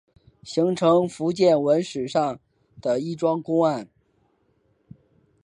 [0.41, 2.39] 形成福建文史上
[2.81, 3.87] 的一桩公案。